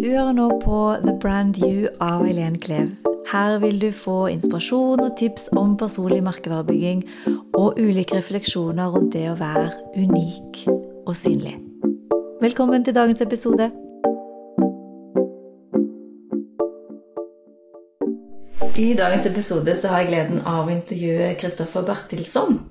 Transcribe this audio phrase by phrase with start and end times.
[0.00, 2.94] Du hører nå på The Brand You av Eileen Klev.
[3.28, 7.02] Her vil du få inspirasjon og tips om personlig merkevarebygging
[7.58, 9.66] og ulike refleksjoner rundt det å være
[10.00, 10.62] unik
[11.04, 11.52] og synlig.
[12.40, 13.68] Velkommen til dagens episode.
[18.80, 22.62] I dagens episode så har jeg gleden av å intervjue Kristoffer Bertilsson.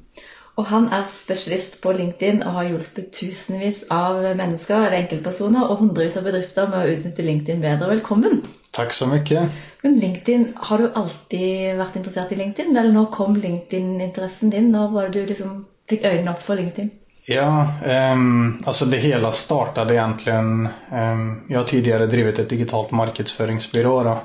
[0.59, 5.85] Og han er spesialist på LinkedIn og har hjulpet tusenvis av mennesker eller enkeltpersoner og
[5.85, 7.87] hundrevis av bedrifter med å utnytte LinkedIn bedre.
[7.93, 8.41] Velkommen.
[8.75, 9.55] Tack så mycket.
[9.83, 14.71] Men LinkedIn, Har du alltid vært interessert i LinkedIn, eller når kom LinkedIn-interessen din?
[14.71, 16.91] Når var det du liksom fikk øynene opp for LinkedIn?
[17.29, 17.67] Ja,
[18.13, 20.67] um, alltså det hela startade egentligen...
[20.91, 24.03] Um, jag har tidigare drivit ett digitalt marknadsföringsbyrå.
[24.03, 24.17] Då.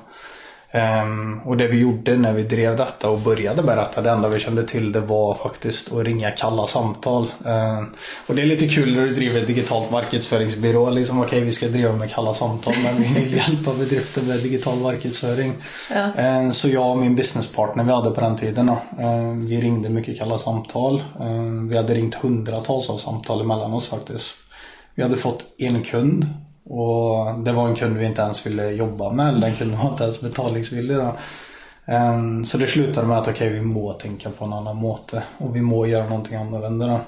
[0.74, 4.38] Um, och det vi gjorde när vi drev detta och började berätta, det enda vi
[4.38, 7.32] kände till det var faktiskt att ringa kalla samtal.
[7.44, 7.94] Um,
[8.26, 10.90] och det är lite kul när du driver ett digitalt marknadsföringsbyrå.
[10.90, 14.38] Liksom, Okej, okay, vi ska driva med kalla samtal men vi vill hjälpa bedrifter med
[14.38, 15.52] digital marknadsföring.
[15.90, 16.38] Ja.
[16.38, 18.70] Um, så jag och min businesspartner vi hade på den tiden,
[19.46, 21.02] vi ringde mycket kalla samtal.
[21.70, 24.36] vi hade ringt hundratals av samtal emellan oss faktiskt.
[24.94, 26.26] Vi hade fått en kund
[26.64, 29.40] och det var en kund vi inte ens ville jobba med.
[29.40, 30.96] Den kunden var inte ens betalningsvillig.
[30.96, 31.16] Då.
[31.86, 35.22] Um, så det slutade med att okej, okay, vi må tänka på en annan måte
[35.38, 36.86] och vi må göra någonting annorlunda.
[36.86, 37.00] Då.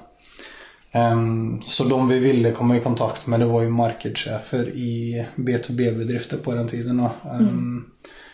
[1.01, 6.37] Um, så de vi ville komma i kontakt med det var ju marknadschefer i B2B-bedrifter
[6.37, 6.97] på den tiden.
[6.97, 7.31] Då.
[7.31, 7.85] Um, mm.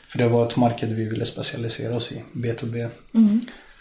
[0.08, 2.88] För det var ett marknad vi ville specialisera oss i, B2B.
[3.14, 3.40] Mm.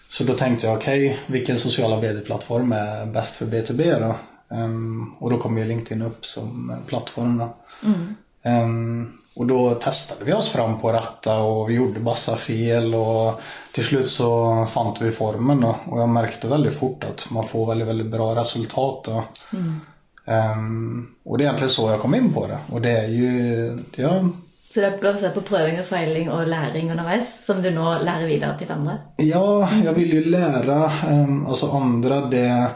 [0.09, 4.16] Så då tänkte jag okej, okay, vilken sociala vd-plattform är bäst för B2B då?
[4.52, 7.44] Um, och då kom ju LinkedIn upp som plattform.
[7.83, 8.16] Mm.
[8.44, 13.41] Um, och då testade vi oss fram på detta och vi gjorde massa fel och
[13.71, 15.75] till slut så fann vi formen då.
[15.85, 19.03] och jag märkte väldigt fort att man får väldigt, väldigt bra resultat.
[19.03, 19.23] Då.
[19.53, 19.80] Mm.
[20.25, 23.77] Um, och det är egentligen så jag kom in på det och det är ju,
[23.95, 24.23] ja,
[24.73, 28.58] så det basert på prövning och feiling och läring underveis, som du nu lär vidare
[28.58, 28.97] till andra?
[29.17, 32.67] Ja, jag vill ju lära um, alltså andra det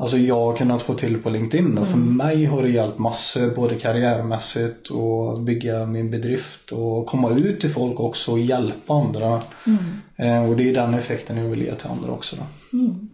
[0.00, 2.16] Alltså jag har kunnat få till på LinkedIn och för mm.
[2.16, 7.70] mig har det hjälpt massor både karriärmässigt och bygga min bedrift och komma ut till
[7.70, 9.42] folk också och hjälpa andra.
[9.66, 10.00] Mm.
[10.16, 12.36] Eh, och det är den effekten jag vill ge till andra också.
[12.36, 12.78] Då.
[12.78, 13.08] Mm.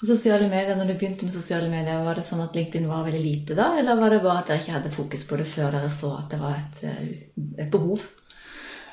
[0.00, 3.04] Och sociala medier, när du började med sociala medier, var det så att LinkedIn var
[3.04, 3.76] väldigt lite då?
[3.78, 6.30] Eller var det bara att ni inte hade fokus på det för ni såg att
[6.30, 8.00] det var ett, eh, ett behov?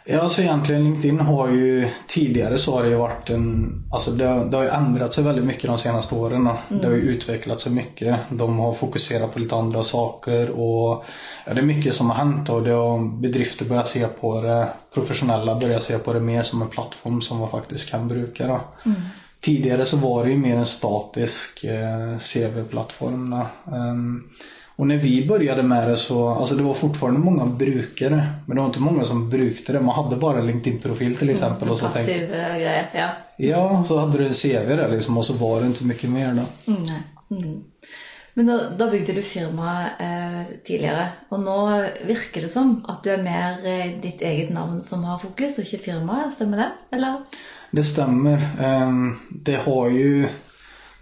[0.06, 4.26] Ja, alltså egentligen LinkedIn har ju tidigare så har det ju varit en, alltså det,
[4.26, 6.50] har, det har ju ändrat sig väldigt mycket de senaste åren.
[6.70, 6.82] Mm.
[6.82, 8.20] Det har ju utvecklat sig mycket.
[8.30, 11.06] De har fokuserat på lite andra saker och
[11.46, 14.70] ja, det är mycket som har hänt och det har, bedrifter börjar se på det,
[14.94, 18.62] professionella börjar se på det mer som en plattform som man faktiskt kan bruka.
[18.86, 19.02] Mm.
[19.42, 23.36] Tidigare så var det ju mer en statisk eh, CV-plattform.
[23.66, 24.30] Um,
[24.76, 28.28] och när vi började med det så, alltså det var fortfarande många brukare.
[28.46, 29.86] Men det var inte många som brukade det.
[29.86, 31.70] Man hade bara en LinkedIn-profil till exempel.
[31.70, 33.10] Och så passiv tänkte, eh, grej, ja.
[33.38, 36.34] Ja, så hade du en CV där liksom och så var det inte mycket mer
[36.34, 36.72] då.
[36.72, 36.86] Mm,
[37.32, 37.64] mm.
[38.34, 43.10] Men då, då byggde du firma eh, tidigare och nu verkar det som att du
[43.10, 46.96] är mer eh, ditt eget namn som har fokus och inte firma, stämmer det?
[46.96, 47.22] Eller?
[47.72, 48.38] Det stämmer.
[48.62, 48.92] Eh,
[49.30, 50.28] det har ju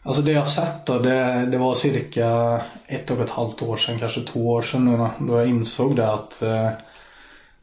[0.03, 3.99] Alltså det jag sett då, det, det var cirka ett och ett halvt år sedan,
[3.99, 6.69] kanske två år sedan nu då, jag insåg det att eh,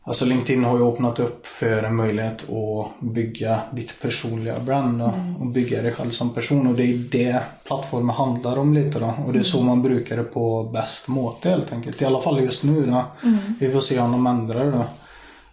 [0.08, 5.04] Alltså LinkedIn har ju öppnat upp för en möjlighet att bygga ditt personliga brand då,
[5.04, 5.36] mm.
[5.36, 9.14] och bygga dig själv som person och det är det plattformen handlar om lite då
[9.26, 12.02] och det är så man brukar det på bäst måte helt enkelt.
[12.02, 13.04] I alla fall just nu då.
[13.22, 13.38] Mm.
[13.60, 14.84] Vi får se om de ändrar det då.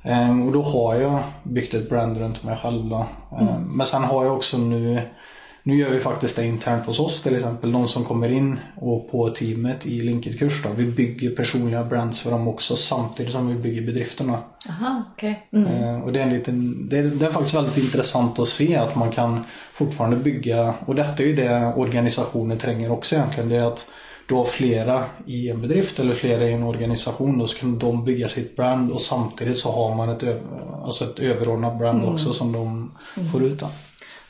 [0.04, 3.06] Ehm, och då har jag byggt ett brand runt mig själv då.
[3.32, 3.64] Ehm, mm.
[3.64, 5.02] Men sen har jag också nu
[5.68, 7.72] nu gör vi faktiskt det internt hos oss till exempel.
[7.72, 10.70] De som kommer in och på teamet i Linkit-kurs då.
[10.70, 14.40] Vi bygger personliga brands för dem också samtidigt som vi bygger bedrifterna.
[14.70, 15.34] Aha, okay.
[15.54, 15.68] Mm.
[15.68, 18.76] Eh, och det är, en liten, det är, det är faktiskt väldigt intressant att se
[18.76, 19.44] att man kan
[19.74, 23.50] fortfarande bygga, och detta är ju det organisationer tränger också egentligen.
[23.50, 23.92] Det är att
[24.28, 27.38] du har flera i en bedrift eller flera i en organisation.
[27.38, 30.24] Då så kan de bygga sitt brand och samtidigt så har man ett,
[30.84, 32.14] alltså ett överordnat brand mm.
[32.14, 32.92] också som de
[33.32, 33.64] får ut.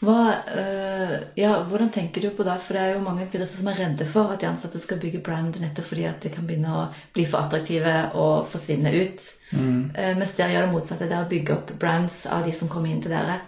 [0.06, 2.56] Hva, uh, ja, hvordan tenker du på det?
[2.66, 5.24] For det er jo mange bedrifter som er redde for at de ansatte skal bygge
[5.26, 6.84] brand nettopp fordi at de kan begynne å
[7.16, 9.26] bli for attraktive og forsvinne ut.
[9.52, 9.80] Mm.
[9.96, 11.10] Uh, mens dere gjør det motsatte.
[11.10, 13.40] Det er å bygge opp brands av de som kommer inn til dere.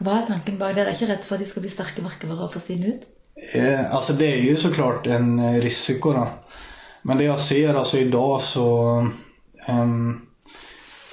[0.00, 0.82] Hva er tanken bak det?
[0.82, 3.12] Dere er ikke redd for at de skal bli sterke merkevarer og forsvinne ut?
[3.52, 6.28] Eh, alltså det är ju såklart en risiko då.
[7.02, 8.96] Men det jag ser alltså idag så
[9.68, 10.25] um,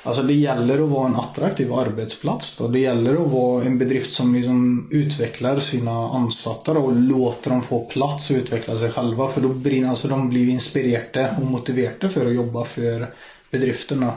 [0.06, 2.58] Alltså det gäller att vara en attraktiv arbetsplats.
[2.58, 2.68] Då.
[2.68, 7.62] Det gäller att vara en bedrift som liksom utvecklar sina ansatta då, och låter dem
[7.62, 9.28] få plats och utveckla sig själva.
[9.28, 13.14] För då blir alltså, de blir inspirerade och motiverade för att jobba för
[13.52, 14.12] bedrifterna.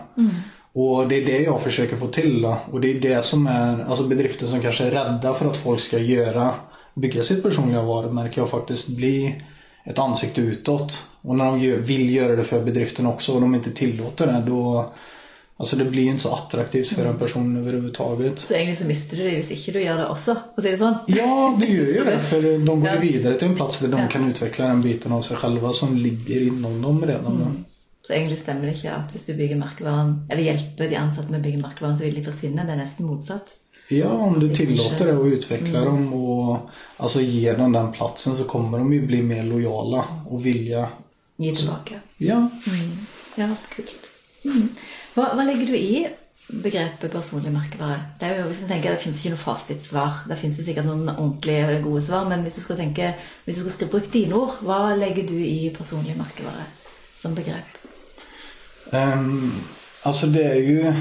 [0.73, 2.57] Och det är det jag försöker få till då.
[2.73, 5.81] Och det är det som är, alltså bedrifter som kanske är rädda för att folk
[5.81, 6.55] ska göra,
[6.95, 9.43] bygga sitt personliga varumärke och faktiskt bli
[9.85, 11.07] ett ansikte utåt.
[11.23, 14.93] Och när de vill göra det för bedriften också och de inte tillåter det då
[15.59, 18.39] Alltså det blir ju inte så attraktivt för en person överhuvudtaget.
[18.39, 20.71] Så egentlig så mister du det hvis ikke du gjør det også, for å si
[20.71, 20.99] det sånn.
[21.07, 22.19] Ja, det gör ju det.
[22.21, 22.99] För de går Ja.
[23.01, 24.09] vidare till en plats där de Ja.
[24.09, 27.39] kan utveckla den biten av sig själva som ligger inom dem redan.
[27.39, 27.47] då.
[28.03, 31.41] Så egentlig stemmer det ikke at hvis du bygger merkevaren, eller hjelper de ansatte med
[31.41, 32.67] å bygge merkevaren, så vil de forsvinne.
[32.67, 33.49] Det er nesten motsatt.
[33.89, 36.59] Ja, om du tillåter det och utvecklar dem och
[36.97, 40.89] alltså ger dem den platsen så kommer de ju bli mer lojala och vilja.
[41.39, 42.01] Gi tilbake.
[42.19, 42.51] Ja,
[43.37, 44.01] Ja, kult.
[44.45, 44.69] Mm.
[45.17, 46.07] Hva, hva legger du i
[46.47, 47.97] begrepet personlig merkevare?
[48.21, 50.19] Det er jo, hvis vi tenker, det finnes ikke noe fasitsvar.
[50.29, 53.15] Det finnes jo sikkert noen ordentlige gode svar, men hvis du skal tenke,
[53.47, 56.67] hvis du skal bruke dine ord, hva legger du i personlig merkevare
[57.17, 57.81] som begrep?
[58.93, 59.53] Ehm,
[60.03, 60.93] alltså det är ju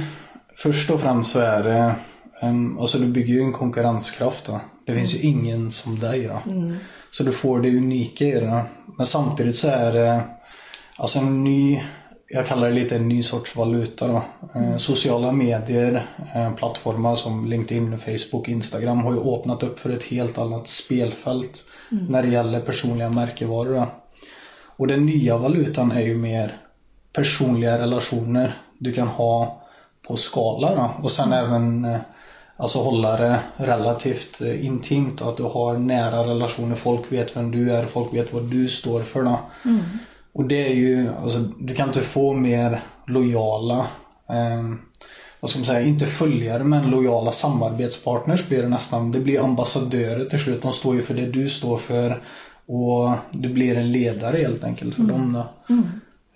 [0.55, 1.95] först och främst så är det
[2.41, 4.59] ehm, alltså du bygger ju en konkurrenskraft då.
[4.85, 6.41] Det finns ju ingen som dig då.
[7.11, 8.63] Så du får det unika i det.
[8.97, 10.21] Men samtidigt så är det
[10.97, 11.83] alltså en ny
[12.27, 14.21] jag kallar det lite en ny sorts valuta då.
[14.55, 16.05] Eh, sociala medier,
[16.35, 21.65] eh, plattformar som LinkedIn, Facebook, Instagram har ju öppnat upp för ett helt annat spelfält
[21.89, 23.73] när det gäller personliga märkevaror.
[23.73, 23.87] Då.
[24.77, 26.57] Och den nya valutan är ju mer
[27.13, 29.61] personliga relationer du kan ha
[30.07, 30.91] på skala då.
[31.03, 31.97] och sen även eh,
[32.57, 36.75] alltså hålla det relativt eh, intimt och att du har nära relationer.
[36.75, 39.39] Folk vet vem du är, folk vet vad du står för då.
[40.35, 43.87] Och det är ju, alltså du kan inte få mer lojala
[44.29, 44.75] eh,
[45.39, 49.11] vad ska man säga, inte följare men lojala samarbetspartners blir det nästan.
[49.11, 50.61] Det blir ambassadörer till slut.
[50.61, 52.21] De står ju för det du står för
[52.65, 55.33] och du blir en ledare helt enkelt för dem.
[55.33, 55.73] Då.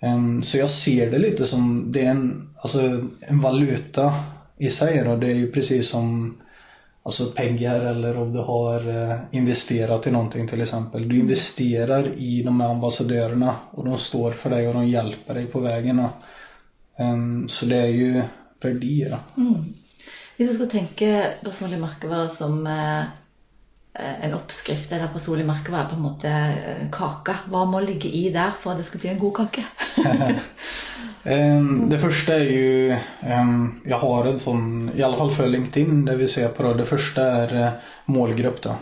[0.00, 2.80] Em, Så jag ser det lite som, det är en, alltså,
[3.20, 4.14] en valuta
[4.58, 5.16] i sig då.
[5.16, 6.34] Det är ju precis som
[7.02, 11.08] alltså pengar eller om du har eh, investerat i någonting till exempel.
[11.08, 15.46] Du investerar i de här ambassadörerna och de står för dig och de hjälper dig
[15.46, 16.06] på vägen.
[16.98, 18.22] Em, Så det är ju
[19.10, 19.18] då.
[20.36, 23.04] Hvis du skal tenke personlig merkevare som eh,
[24.24, 28.52] en oppskrift eller personlig merkevare på en måte eh, kake, hva må ligge i der
[28.58, 29.64] for at det skal bli en god kake?
[31.22, 36.04] Em, Det första är ju, em, jag har en sån, i alla fall för LinkedIn,
[36.04, 36.74] där vi ser på det.
[36.74, 37.70] Det första är eh,
[38.06, 38.74] målgrupp då.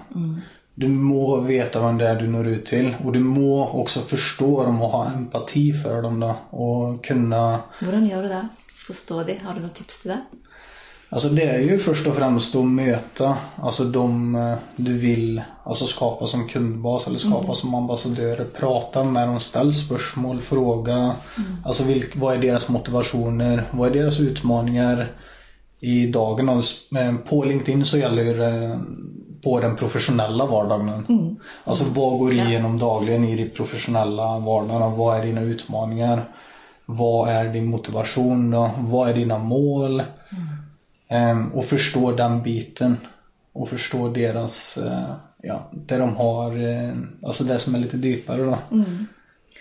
[0.74, 4.62] Du må veta vem det är du når ut till och du må också förstå
[4.64, 6.36] dem och ha empati för dem då.
[6.50, 8.48] Och kunna, Hvordan gjør du det?
[8.86, 9.34] Forstå de?
[9.44, 10.20] Har du noen tips til det?
[11.08, 15.86] Alltså det är ju först och främst att möta, alltså de eh, du vill alltså
[15.86, 18.44] skapa som kundbas eller skapa som ambassadörer.
[18.44, 21.14] Prata med dem, ställ spörsmål, fråga.
[21.64, 23.64] Alltså vilk, vad är deras motivationer?
[23.70, 25.12] Vad är deras utmaningar?
[25.80, 26.48] i dagen.
[26.48, 26.62] Och
[26.98, 28.80] eh, På LinkedIn så gäller det
[29.42, 31.36] på den professionella vardagen.
[31.64, 34.90] Alltså vad går igenom dagligen i din professionella vardag?
[34.90, 36.24] Vad är dina utmaningar?
[36.86, 38.50] Vad är din motivation?
[38.50, 38.70] Då?
[38.78, 40.00] Vad är dina mål?
[40.00, 40.06] Ehm,
[41.54, 42.96] och förstå den biten.
[43.52, 46.92] Och förstå deras, eh, ja, det de har, eh,
[47.26, 48.58] alltså det som är lite djupare då.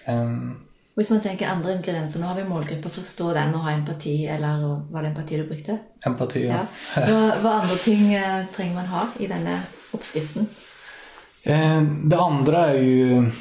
[0.05, 0.55] Ehm,
[0.95, 4.81] Hvis man tenker andre ingredienser, nå har vi målgruppe, forstå den og ha empati, eller
[4.91, 5.77] var det empati du brukte?
[6.05, 6.47] empati.
[6.47, 6.63] Ja.
[6.95, 9.61] Hva, hva andre ting eh, man ha i denne
[9.91, 10.47] oppskriften?
[11.43, 13.31] Eh, Det andra är ju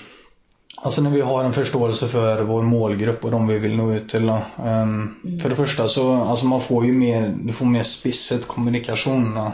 [0.86, 4.08] Alltså när vi har en förståelse för vår målgrupp och de vi vill nå ut
[4.08, 4.26] till.
[4.26, 4.38] då.
[4.64, 9.34] Ehm, För det första så alltså man får ju mer, du får mer spissigt kommunikation.
[9.34, 9.52] Då.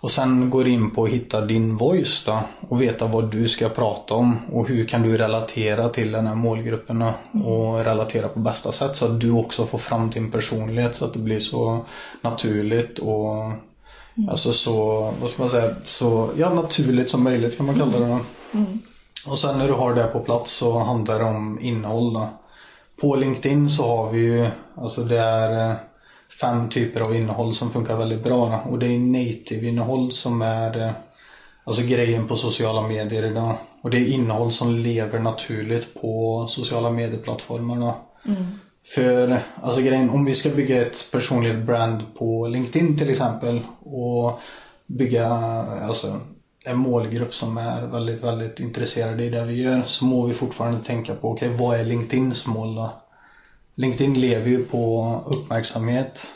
[0.00, 3.68] Och sen går in på att hitta din voice då, och veta vad du ska
[3.68, 8.38] prata om och hur kan du relatera till den här målgruppen då, och relatera på
[8.38, 11.84] bästa sätt så att du också får fram din personlighet så att det blir så
[12.20, 13.52] naturligt och
[14.30, 18.18] alltså så, vad ska man säga, så ja, naturligt som möjligt kan man kalla det.
[19.26, 22.12] Och sen när du har det på plats så handlar det om innehåll.
[22.12, 22.28] Då.
[23.00, 24.46] På LinkedIn så har vi ju,
[24.76, 25.76] alltså det är eh,
[26.40, 28.60] fem typer av innehåll som funkar väldigt bra.
[28.70, 30.92] Och det är native-innehåll som är eh,
[31.64, 33.54] alltså grejen på sociala medier idag.
[33.82, 37.94] Och det är innehåll som lever naturligt på sociala medieplattformarna.
[38.94, 44.40] För alltså grejen, om vi ska bygga ett personligt brand på LinkedIn till exempel och
[44.86, 45.28] bygga
[45.82, 46.20] alltså,
[46.64, 50.80] en målgrupp som är väldigt, väldigt intresserade i det vi gör så må vi fortfarande
[50.80, 52.92] tänka på, okej vad är LinkedIns mål då?
[53.74, 56.34] LinkedIn lever ju på uppmärksamhet.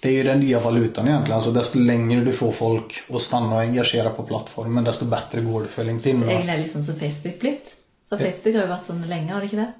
[0.00, 1.34] Det är ju den nya valutan egentligen.
[1.34, 5.62] Alltså desto längre du får folk att stanna och engagera på plattformen desto bättre går
[5.62, 6.20] det för LinkedIn.
[6.20, 7.74] Det litt sånn som Facebook blitt.
[8.08, 9.72] For Facebook har jo vært sånn lenge, har det ikke det?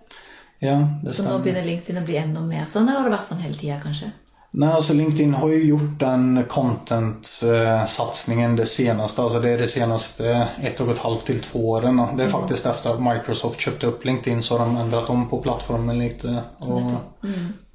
[0.62, 1.38] Ja, det Så stämmer.
[1.43, 4.12] begynner LinkedIn å bli enda mer sånn, eller har det vært sånn hele tida, kanskje?
[4.54, 9.23] Nej, alltså LinkedIn har ju gjort den content-satsningen det senaste.
[9.23, 12.02] Alltså det är det senaste ett och ett halvt till två åren.
[12.16, 15.38] Det är faktiskt efter att Microsoft köpte upp LinkedIn så har de ändrat om på
[15.42, 16.42] plattformen lite.
[16.59, 16.82] Och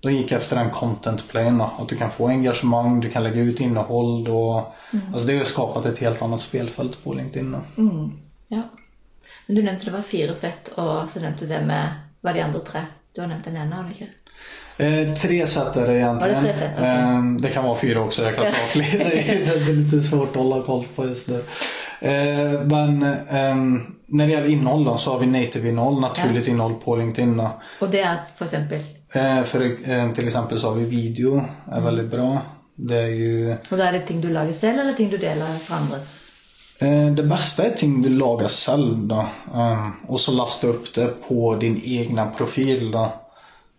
[0.02, 1.58] De gick efter den content-playen.
[1.58, 1.72] då.
[1.80, 4.28] Att du kan få engagemang, du kan lägga ut innehåll.
[4.28, 4.74] Och,
[5.14, 7.52] Alltså det har skapat ett helt annat spelfält på LinkedIn.
[7.52, 7.60] då.
[8.48, 8.62] Ja.
[9.46, 11.90] Men du nevnte det var fire sett, og så nevnte du det med
[12.22, 12.82] Var de andre tre?
[13.16, 14.08] Du har nevnt den har du ikke?
[14.78, 16.44] Eh, tre sätt är det egentligen.
[16.44, 16.72] Det sätt?
[16.78, 16.90] Okej.
[16.90, 18.24] eh, det kan vara fyra också.
[18.24, 19.00] Jag kanske har fler.
[19.10, 21.42] det är lite svårt att hålla koll på just det.
[22.02, 26.96] Eh, men ehm, när det gäller innehåll då, så har vi native-innehåll, naturligt innehåll på
[26.96, 27.38] LinkedIn.
[27.38, 27.50] Då.
[27.82, 31.82] Og det er for eksempel Eh, för eh, till exempel så har vi video, är
[31.82, 32.42] väldigt bra.
[32.76, 35.46] Det är ju Og da er det ting du lager selv, eller ting du deler
[35.64, 36.28] fra andres?
[36.80, 39.26] Eh, Det bästa är ting du lagar själv då.
[39.56, 43.12] Eh, Och så lasta upp det på din egna profil då.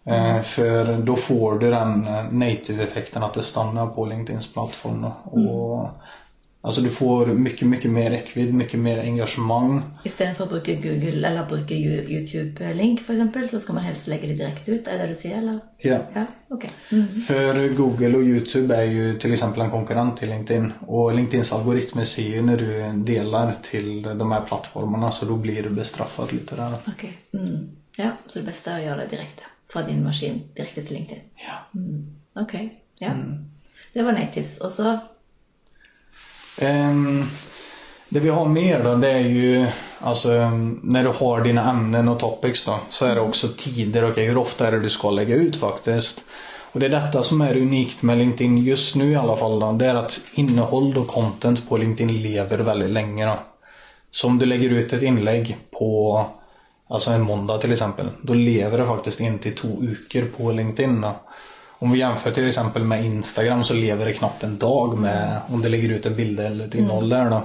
[0.08, 5.02] Eh, För då får du den eh, native-effekten att det stannar på LinkedIns plattform.
[5.02, 5.30] Då.
[5.40, 5.88] Och,
[6.60, 9.82] alltså du får mycket, mycket mer räckvidd, mycket mer engagemang.
[10.04, 14.34] Istedenfor å bruke Google eller bruke Yo- YouTube-link, f.eks., så skal man helst legge det
[14.34, 14.88] direkte ut?
[14.88, 15.58] Er det du sier, eller?
[15.78, 15.98] Ja.
[16.14, 16.64] Ja, ok.
[16.92, 17.06] Mm.
[17.26, 20.72] För Google och Youtube är ju till exempel en konkurrent till LinkedIn.
[20.86, 25.62] Och LinkedIns algoritmer ser ju när du delar till de här plattformarna så då blir
[25.62, 26.72] du bestraffad lite där.
[26.86, 27.04] Ok.
[27.34, 27.68] Mm.
[27.96, 29.42] Ja, så det beste er å gjøre det direkte.
[29.72, 31.24] Fra din maskin direkte til LinkedIn.
[31.44, 31.58] Ja.
[32.42, 32.54] Ok.
[33.00, 33.12] Ja.
[33.94, 34.58] Det var natives.
[34.58, 34.98] Og så
[36.60, 37.24] Ehm,
[38.08, 39.66] det vi har mer då det är ju
[39.98, 44.10] alltså ehm, när du har dina ämnen och topics då så är det också tider.
[44.10, 46.22] Okej, hur ofta är det du ska lägga ut faktiskt?
[46.72, 49.60] Och det är detta som är unikt med LinkedIn just nu i alla fall.
[49.60, 53.26] Då, det är att innehåll och content på LinkedIn lever väldigt länge.
[53.26, 53.38] Då.
[54.10, 56.26] Så om du lägger ut ett inlägg på
[56.88, 58.08] alltså en måndag till exempel.
[58.22, 61.06] Då lever det faktiskt en till två veckor på LinkedIn.
[61.78, 65.62] Om vi jämför till exempel med Instagram så lever det knappt en dag med om
[65.62, 67.30] du lägger ut en bild eller ett innehåll där.
[67.30, 67.42] Då.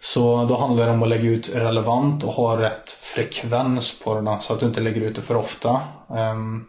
[0.00, 4.20] Så då handlar det om att lägga ut relevant och ha rätt frekvens på det
[4.20, 5.80] då, så att du inte lägger ut det för ofta.
[6.16, 6.64] Ehm,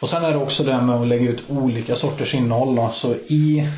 [0.00, 2.76] och sen är det också det med att lägga ut olika sorters innehåll.
[2.76, 2.88] Då.
[2.92, 3.68] Så i,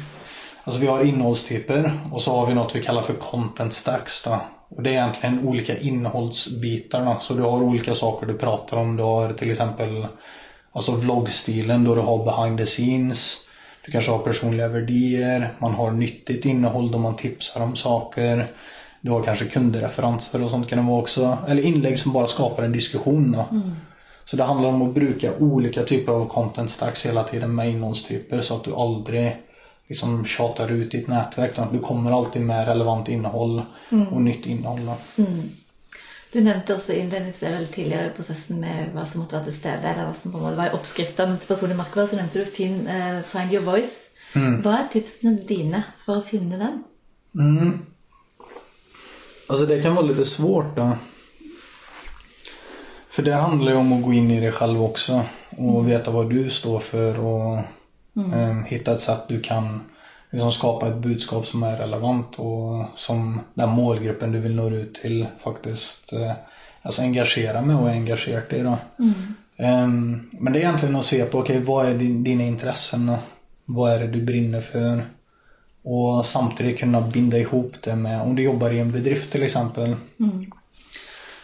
[0.65, 4.23] alltså vi har innehållstyper och så har vi något vi kallar för content stacks.
[4.23, 4.41] Då.
[4.77, 7.05] Och det är egentligen olika innehållsbitar.
[7.05, 7.17] Då.
[7.21, 8.97] Så du har olika saker du pratar om.
[8.97, 10.07] Du har till exempel
[10.73, 13.39] alltså vloggstilen då du har behind the scenes.
[13.85, 15.55] Du kanske har personliga värderingar.
[15.59, 18.47] Man har nyttigt innehåll då man tipsar om saker.
[19.01, 21.39] Du har kanske kundreferenser och sånt kan det vara också.
[21.49, 23.33] Eller inlägg som bara skapar en diskussion.
[23.33, 23.61] Då.
[24.25, 28.41] Så det handlar om att bruka olika typer av content stacks hela tiden med innehållstyper
[28.41, 29.37] så att du aldrig
[29.89, 31.53] liksom tjatar ut ditt nätverk.
[31.53, 33.63] utan Du kommer alltid med relevant innehåll
[34.11, 34.87] och nytt innehåll.
[34.87, 35.25] Då.
[36.33, 39.89] Du nevnte også innlednings- eller tidligere i prosessen med hva som måtte være til stede,
[39.89, 42.45] eller hva som på en måte var i oppskriften til personlig merkevare, så nevnte du
[42.45, 44.09] fin, eh, Find Your Voice.
[44.35, 46.83] Hva er tipsene dine for å finne den?
[49.47, 50.97] Alltså det kan vara lite svårt då.
[53.11, 55.25] För det handlar ju om att gå in i det själv också
[55.59, 57.59] och veta vad du står för och
[58.17, 59.81] eh, hitta ett sätt du kan
[60.31, 64.95] liksom skapa ett budskap som är relevant och som den målgruppen du vill nå ut
[64.95, 66.33] till faktiskt eh,
[66.83, 68.63] alltså engagera med och är engagerat i.
[68.63, 68.79] Då.
[69.57, 73.13] Ehm, men det är egentligen att se på okej vad är din, dina intressen?
[73.65, 75.03] Vad är det du brinner för?
[75.85, 79.97] Och samtidigt kunna binda ihop det med, om du jobbar i en bedrift till exempel.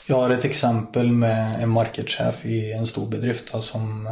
[0.07, 4.09] Jag har ett exempel med en marketchef i en stor bedrift då, som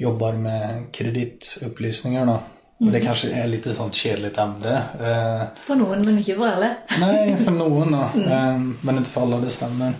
[0.00, 2.38] jobbar med kreditupplysningar.
[2.78, 4.74] Och det kanske är lite sånt kedligt ämne.
[5.00, 6.70] Eh, For noen, men ikke for alle.
[7.00, 7.98] Nej, för någon då.
[8.30, 9.92] Eh, Men inte för alla, det stämmer.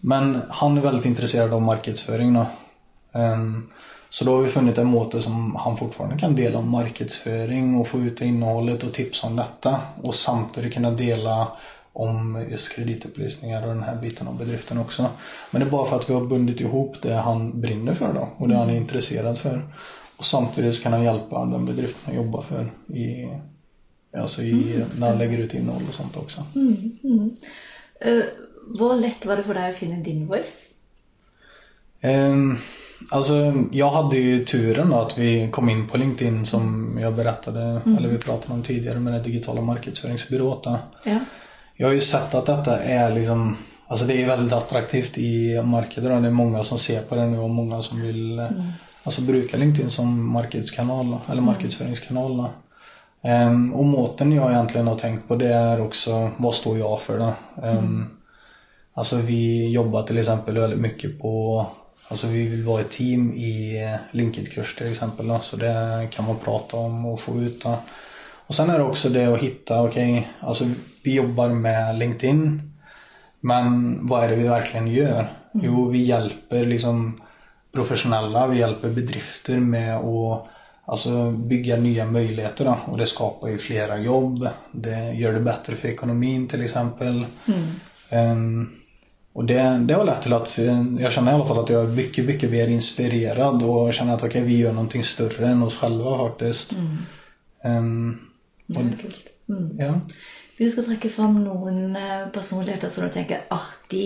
[0.00, 2.40] Men han är väldigt intresserad av marknadsföring då.
[3.20, 3.38] Eh,
[4.12, 7.88] Så då har vi funnit en måte som han fortfarande kan dela om marknadsföring och
[7.88, 9.80] få ut innehållet och tipsa om detta.
[10.02, 11.48] Och samtidigt kunna dela
[11.92, 15.06] om just kreditupplysningar och den här biten av bedriften också.
[15.50, 18.28] Men det är bara för att vi har bundit ihop det han brinner för då
[18.36, 19.62] och det han är intresserad för.
[20.16, 22.66] Och samtidigt kan han hjälpa den bedriften han jobbar för
[22.96, 23.28] i,
[24.16, 26.40] alltså i, när han lägger ut innehåll och sånt också.
[28.00, 28.22] Eh,
[28.78, 30.66] Hvor lett var det for deg å finne din voice?
[32.00, 32.56] Ehm,
[33.10, 33.34] alltså,
[33.72, 38.18] jag hade ju turen att vi kom in på LinkedIn som jag berättade, eller vi
[38.18, 40.64] pratade om tidigare med det digitala marknadsföringsbyråt.
[40.64, 40.78] då.
[41.04, 41.18] Ja.
[41.80, 43.56] Jag har ju sett att detta är liksom
[43.86, 47.26] Alltså det är väldigt attraktivt i marknaden och det är många som ser på det
[47.26, 48.46] nu och många som vill eh,
[49.04, 52.36] alltså bruka LinkedIn som marknadskanal eller marknadsföringskanal.
[52.36, 52.50] då.
[53.22, 57.18] Ehm, och måten jag egentligen har tänkt på det är också vad står jag för
[57.18, 57.32] då?
[57.62, 58.06] Ehm,
[58.94, 61.66] Alltså vi jobbar till exempel väldigt mycket på
[62.08, 63.78] Alltså vi vill vara ett team i
[64.12, 65.28] Linkit-kurs till exempel.
[65.28, 67.62] Då, så det kan man prata om och få ut.
[67.62, 67.76] Då.
[68.46, 70.64] Och sen är det också det att hitta, okej, okay, alltså
[71.02, 72.72] vi jobbar med LinkedIn.
[73.40, 75.32] Men vad är det vi verkligen gör?
[75.54, 75.66] Mm.
[75.66, 77.20] Jo, vi hjälper liksom
[77.72, 80.46] professionella, vi hjälper bedrifter med att
[80.84, 82.64] alltså, bygga nya möjligheter.
[82.64, 82.78] Då.
[82.84, 84.48] Och det skapar ju flera jobb.
[84.72, 87.26] Det gör det bättre för ekonomin till exempel.
[87.46, 88.32] Mm.
[88.32, 88.70] Um,
[89.32, 90.58] och det, det har lett till att
[90.98, 94.24] jag känner i alla fall att jag är mycket, mycket mer inspirerad och känner att
[94.24, 96.72] okay, vi gör någonting större än oss själva faktiskt.
[96.72, 96.96] Mm.
[97.64, 98.18] Um,
[98.68, 98.80] och,
[99.48, 99.76] mm.
[99.78, 100.00] ja.
[100.60, 104.02] Hvis du skal trekke fram noen eh, personligheter som du tenker ah, de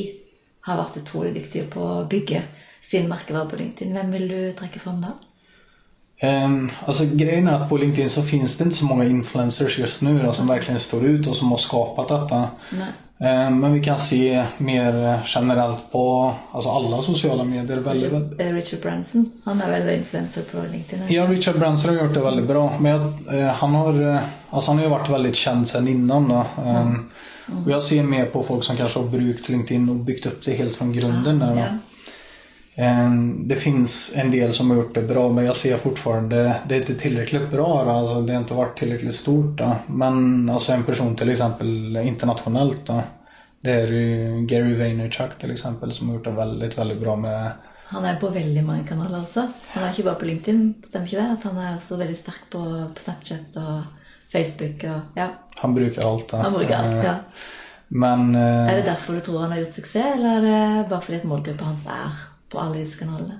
[0.63, 2.45] har vært utrolig dyktige på å bygge
[2.79, 5.17] sin merkevare på LinkedIn, hvem vil du trekke fram da?
[6.23, 10.03] Um, alltså grejen är att på LinkedIn så finns det inte så många influencers just
[10.03, 12.49] nu då, som verkligen står ut och som har skapat detta.
[12.71, 12.93] Nej.
[13.19, 17.77] Eh, men vi kan se mer generellt på alltså alla sociala medier.
[17.77, 21.15] Väldigt, Richard, eh, Richard Branson, han är väl influencer på LinkedIn?
[21.15, 22.73] Ja, Richard Branson har gjort det väldigt bra.
[22.81, 24.19] Men jag, eh, han, har,
[24.51, 26.29] alltså han har ju varit väldigt känd sedan innan.
[26.29, 26.45] Då.
[26.67, 27.11] Mm.
[27.65, 30.53] Och jag ser mer på folk som kanske har brukt LinkedIn och byggt upp det
[30.53, 31.39] helt från grunden.
[31.39, 31.65] Där, ja.
[33.45, 36.79] Det finns en del som har gjort det bra men jag ser fortfarande, det är
[36.79, 37.81] inte tillräckligt bra.
[37.81, 39.59] Alltså, det har inte varit tillräckligt stort.
[39.59, 39.77] Då.
[39.87, 43.03] Men alltså en person till exempel internationellt då,
[43.61, 47.51] Det är ju Gary Vaynerchuk till exempel som har gjort det väldigt, väldigt bra med
[47.87, 49.49] han är på väldigt många kanaler också.
[49.67, 51.33] Han är inte bara på LinkedIn, stämmer inte det?
[51.33, 53.83] Att han är så väldigt stark på, på Snapchat och
[54.33, 55.29] Facebook och ja.
[55.57, 56.29] Han brukar allt.
[56.29, 56.37] Då.
[56.37, 57.15] Han brukar allt, ja.
[57.89, 61.17] Men, är det därför du tror han har gjort succé eller är det bara för
[61.17, 63.39] att målgruppen hans är på dessa kanaler?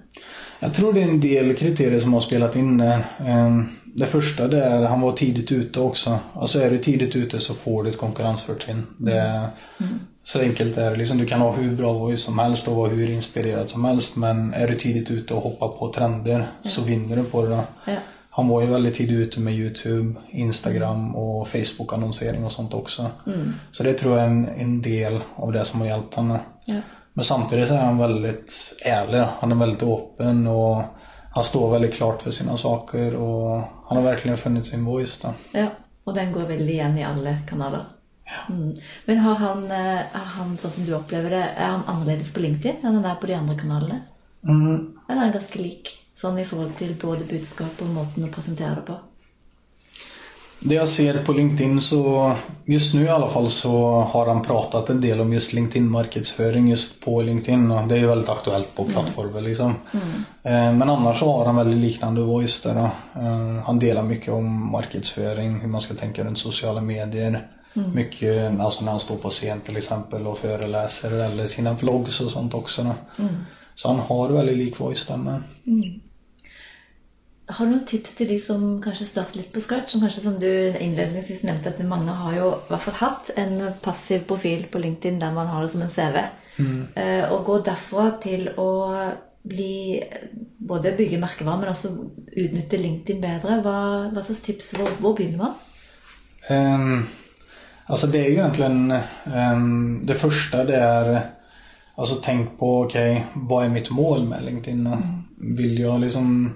[0.61, 3.05] Jag tror det är en del kriterier som har spelat in där.
[3.19, 6.19] Ehm, det första det är han var tidigt ute också.
[6.35, 8.87] Alltså är du tidigt ute så får du ett konkurrensförtrin.
[8.99, 9.99] Det, mm.
[10.25, 10.97] Så enkelt är det.
[10.97, 14.17] Liksom, du kan ha hur bra voice som helst och vara hur inspirerad som helst.
[14.17, 16.71] Men är du tidigt ute och hoppar på trender ja.
[16.71, 17.63] så vinner du på det.
[17.85, 17.97] Ja.
[18.31, 23.11] Han var ju väldigt tidigt ute med Youtube, Instagram och Facebook-annonsering och sånt också.
[23.27, 23.53] Mm.
[23.73, 26.39] Så det tror jag är en, en del av det som har hjälpt honom.
[26.65, 26.81] Ja.
[27.15, 29.25] Men samtidigt är han väldigt ärlig.
[29.41, 30.83] Han är väldigt öppen och
[31.31, 35.29] han står väldigt klart för sina saker och han har verkligen funnit sin voice då.
[35.53, 35.67] Ja,
[36.05, 37.85] och den går väl igen i alla kanaler.
[38.25, 38.55] Ja.
[38.55, 38.77] Mm.
[39.05, 42.77] Men har han, eh, han, så som du upplever det, är han annorlunda på LinkedIn
[42.83, 44.01] än han är på de andra kanalerna?
[44.45, 44.99] Mm.
[45.09, 45.89] Eller är han ganska lik?
[46.15, 48.99] Sån i förhållande till både budskap och måten att presentera det på?
[50.61, 52.33] Det jag ser på LinkedIn så
[52.65, 56.69] just nu i alla fall så har han pratat en del om just LinkedIn marknadsföring
[56.69, 58.95] just på LinkedIn och det är ju väldigt aktuellt på mm.
[58.95, 59.45] plattformen mm.
[59.45, 59.75] liksom.
[59.93, 60.79] Mm.
[60.79, 62.77] Men annars så har han väldigt liknande voice där.
[63.15, 67.49] Eh, han delar mycket om marknadsföring, hur man ska tänka runt sociala medier.
[67.77, 67.95] Mm.
[67.95, 72.31] Mycket alltså när han står på scen till exempel och föreläser eller sina vlogs och
[72.31, 72.81] sånt också.
[73.19, 73.35] Mm.
[73.75, 75.43] Så han har väldigt lik voice där med.
[77.47, 79.93] Har du noen tips til de som kanskje starter litt på scratch?
[79.93, 83.59] Som kanskje som du innledningsvis nevnte, at mange har jo i hvert fall hatt en
[83.85, 86.23] passiv profil på LinkedIn der man har det som en CV.
[86.57, 86.81] Mm.
[86.97, 88.71] Uh, og gå derfra til å
[89.45, 90.01] bli
[90.65, 91.91] Både bygge merkevarer, men også
[92.25, 93.59] utnytte LinkedIn bedre.
[93.61, 93.79] Hva,
[94.15, 94.71] hva slags tips?
[94.79, 95.59] Hvor, hvor begynner man?
[96.49, 97.07] Um,
[97.87, 101.21] alltså det är ju egentligen um, Det första det är
[101.95, 104.87] Alltså tänk på okej, okay, vad är mitt mål med LinkedIn?
[104.87, 105.57] Mm.
[105.57, 106.51] Vill jag liksom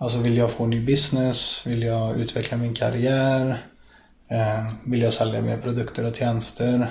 [0.00, 1.66] Alltså vill jag få ny business?
[1.66, 3.62] Vill jag utveckla min karriär?
[4.28, 6.90] Eh, vill jag sälja mer produkter och tjänster?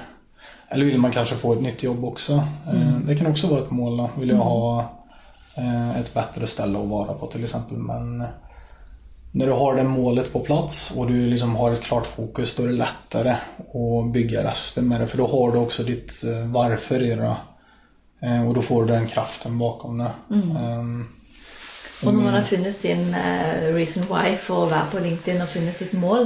[0.69, 2.33] Eller vill man kanske få ett nytt jobb också?
[2.67, 3.05] Eh, mm.
[3.05, 4.07] Det kan också vara ett mål.
[4.19, 4.47] Vill jag mm.
[4.47, 4.91] ha
[5.55, 7.77] eh, ett bättre ställe att vara på till exempel.
[7.77, 8.23] Men
[9.31, 12.63] när du har det målet på plats och du liksom har ett klart fokus då
[12.63, 15.07] är det lättare att bygga resten med det.
[15.07, 17.35] För då har du också ditt varför i det.
[18.47, 20.11] Och då får du den kraften bakom det.
[20.31, 21.05] Mm.
[22.05, 25.49] Och när man har funnit sin uh, reason why för att vara på LinkedIn och
[25.49, 26.21] funnit sitt mål,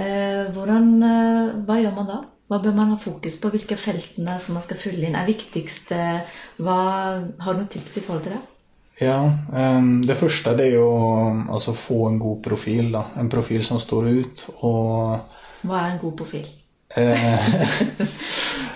[0.00, 2.24] uh, hvordan, uh, vad gör man då?
[2.46, 3.48] Vad bör man ha fokus på?
[3.48, 5.92] Vilka fältene som man ska fylla in är viktigast?
[6.56, 9.06] Vad, har du något tips i förhållande till det?
[9.06, 9.32] Ja,
[10.06, 12.92] det första det är att alltså, få en god profil.
[12.92, 13.04] Då.
[13.16, 14.48] En profil som står ut.
[14.56, 15.18] Och...
[15.60, 16.46] Vad är en god profil?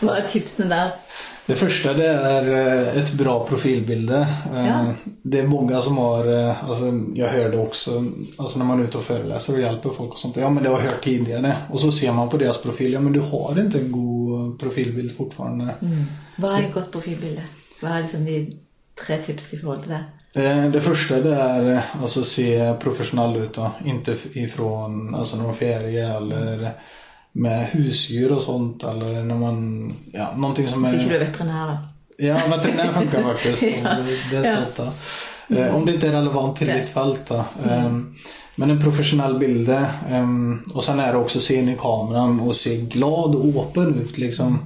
[0.00, 0.90] Vad är tipsen där?
[1.46, 4.26] Det första det är eh, ett bra profilbilder.
[4.54, 4.94] Eh, ja.
[5.22, 8.04] Det är många som har, eh, alltså jag hör det också,
[8.36, 10.36] alltså när man är ute och föreläser och hjälper folk och sånt.
[10.36, 11.56] Ja men det har jag hört tidigare.
[11.70, 15.16] Och så ser man på deras profil, ja men du har inte en god profilbild
[15.16, 15.64] fortfarande.
[15.82, 16.04] Mm.
[16.36, 17.40] Vad är gott profilbild?
[17.82, 18.52] Vad är liksom de
[19.06, 20.70] tre tips i förhållande till det?
[20.72, 23.70] Det första det är alltså se professionell ut då.
[23.84, 26.72] Inte ifrån alltså någon ferie eller
[27.36, 30.92] med husdjur och sånt eller när man, ja, någonting som är...
[31.08, 31.78] Du är veterinär då?
[32.26, 33.62] Ja, veterinär funkar faktiskt.
[33.84, 33.96] Ja.
[34.30, 34.66] Det, det är
[35.48, 35.56] Ja.
[35.56, 37.44] Eh, Om det inte är relevant till ditt fält då.
[37.70, 38.14] Ehm,
[38.54, 39.68] Men en professionell bild.
[40.10, 43.94] ehm, Och sen är det också se in i kameran och se glad och öppen
[44.06, 44.58] ut liksom.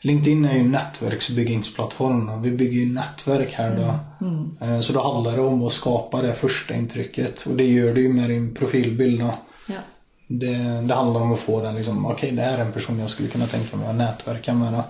[0.00, 2.42] LinkedIn är ju en nätverksbyggingsplattform.
[2.42, 4.26] Vi bygger ju nätverk här då.
[4.66, 7.42] Eh, Så då handlar det om att skapa det första intrycket.
[7.50, 9.34] Och det gör du ju med din profilbild då.
[10.26, 13.10] Det, det handlar om att få den liksom, okej det här är en person jag
[13.10, 14.72] skulle kunna tänka mig att nätverka med.
[14.72, 14.84] Då.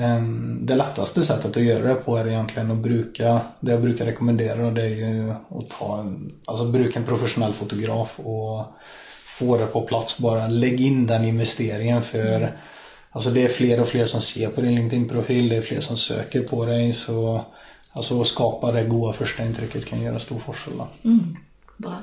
[0.00, 4.06] Ehm, Det lättaste sättet att göra det på är egentligen att bruka, det jag brukar
[4.06, 8.64] rekommendera det är ju att ta en, alltså bruka en professionell fotograf och
[9.26, 10.46] få det på plats bara.
[10.46, 12.58] Lägg in den investeringen för
[13.10, 15.96] Alltså det är fler och fler som ser på din LinkedIn-profil, det är fler som
[15.96, 17.44] söker på dig så
[17.92, 20.72] Alltså att skapa det goda första intrycket kan göra stor forskel.
[20.78, 20.88] då.
[21.76, 21.96] Bra.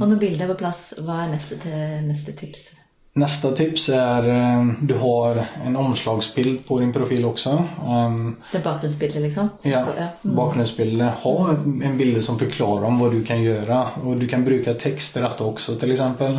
[0.00, 2.70] Og når bildet er på plass, hva er neste, til, neste tips?
[3.14, 7.64] Nästa tips är eh, du har en omslagsbild på din profil också.
[7.88, 9.48] Ehm, Det er bakgrunnsbildet, liksom?
[9.58, 10.06] som Ja, ja.
[10.22, 11.10] bakgrundsbilder.
[11.22, 11.50] Ha
[11.84, 13.88] en bild som förklarar om vad du kan göra.
[14.04, 16.38] Och du kan bruka text i detta också till exempel.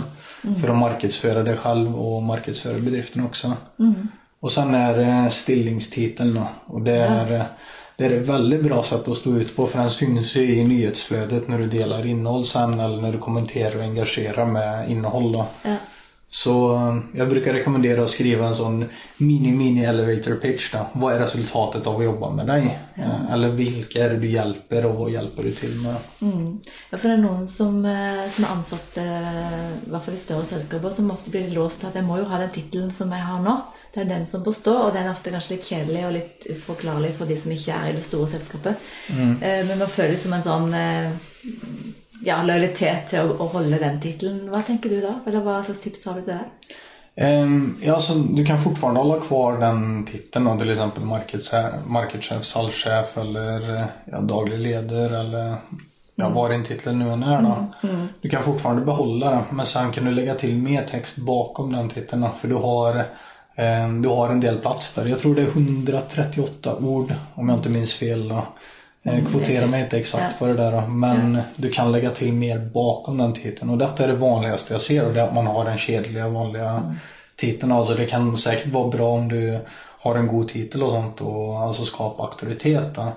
[0.62, 3.54] För att marknadsföra dig själv och marknadsföra bedriften också.
[4.40, 6.40] Och sen är det stillingstiteln.
[6.66, 7.44] Och det är, eh,
[8.10, 10.64] det är ett väldigt bra sätt att stå ut på för den syns ju i
[10.64, 15.46] nyhetsflödet när du delar innehåll sen eller när du kommenterar och engagerar med innehåll då.
[15.64, 15.76] Ja.
[16.34, 18.86] Så eh, jag brukar rekommendera att skriva en sån
[19.18, 20.86] mini-mini elevator pitch då.
[20.94, 22.80] Vad är resultatet av att jobba med dig?
[22.96, 25.96] Eh, Eller vilka är det du hjälper och vad hjälper du till med?
[26.22, 26.60] Mm.
[26.90, 30.90] ja, for det er noen som, eh, som er ansatt, i fall i større selskaper,
[30.90, 33.44] som ofte blir låst til at jeg må jo ha den tittelen som jeg har
[33.44, 33.58] nå.
[33.94, 37.12] Det er den som stå, og den er ofte kanskje litt kjedelig og litt uforklarlig
[37.18, 38.92] for de som ikke er i det store selskapet.
[39.10, 41.12] Eh, Men man det som en sånn eh,
[42.26, 44.46] ja, lojalitet til å, å holde den tittelen.
[44.52, 45.20] Hva tenker du da?
[45.26, 46.76] Eller hva slags tips har du til det?
[47.16, 51.04] Ehm, Ja, så du kan fortfarande hålla kvar den titeln då, till exempel
[51.86, 55.56] marketchef salgschef eller ja, daglig ledare eller
[56.16, 57.66] ja, vad din titel nu än är då.
[58.22, 61.90] Du kan fortfarande behålla den men sen kan du lägga till mer text bakom den
[61.90, 62.96] titeln då, för du har
[63.56, 65.06] eh, du har en del plats där.
[65.06, 68.30] Jag tror det är 138 ord om jag inte minns fel.
[68.30, 68.44] Då.
[69.04, 73.18] Eh, Kvotera mig inte exakt på det där men du kan lägga till mer bakom
[73.18, 73.70] den titeln.
[73.70, 76.28] Och detta är det vanligaste jag ser och det är att man har den kedliga
[76.28, 76.96] vanliga
[77.36, 77.72] titeln.
[77.72, 79.60] Alltså det kan säkert vara bra om du
[80.00, 82.96] har en god titel och sånt och alltså skapa auktoritet.
[82.96, 83.08] Då.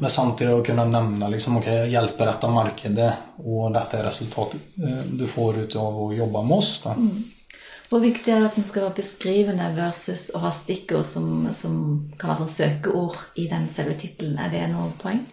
[0.00, 4.60] Men samtidigt att kunna nämna liksom, okej jag hjälper detta marknader och detta är resultatet
[4.84, 6.80] eh, du får utav att jobba med oss.
[6.84, 6.94] Då.
[7.90, 11.74] Hvor viktig er det at den skal være beskrivende versus å ha stikkord som, som
[12.20, 14.38] kan være søkeord i den selve tittelen?
[14.38, 15.24] Er det noe poeng?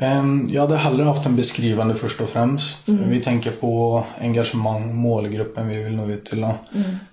[0.00, 2.88] Ehm, Jag hade hellre haft en beskrivande först och främst.
[2.88, 6.40] Vi tänker på engagemang, målgruppen vi vill nå ut till.
[6.40, 6.54] Då.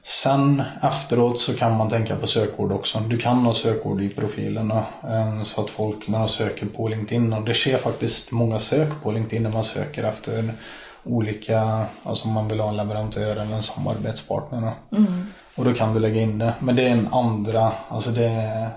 [0.03, 2.99] Sen efteråt så kan man tänka på sökord också.
[2.99, 6.87] Du kan ha sökord i profilen då, ehm, så att folk när de söker på
[6.87, 10.53] LinkedIn och det sker faktiskt många sök på LinkedIn när man söker efter
[11.05, 14.61] olika, alltså om man vill ha en leverantör eller en samarbetspartner.
[14.61, 15.05] Då.
[15.55, 16.53] Och då kan du lägga in det.
[16.59, 18.69] Men det är en andra, alltså det är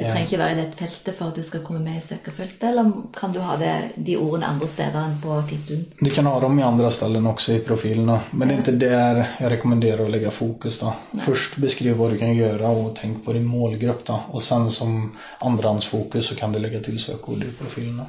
[0.00, 2.62] Det trenger ikke være i det feltet for at du skal komme med i søkerfeltet,
[2.70, 5.84] eller kan du ha det, de ordene andre steder enn på tittelen?
[6.00, 8.20] Du kan ha dem i andra ställen också i profilerna.
[8.30, 10.80] Men det är inte där jag rekommenderar att lägga fokus.
[10.80, 10.94] Då.
[11.20, 14.06] Först beskriv vad du kan göra och tänk på din målgrupp.
[14.06, 14.20] Då.
[14.30, 18.06] Och sen som andrahandsfokus så kan du lägga till sökord i profilerna.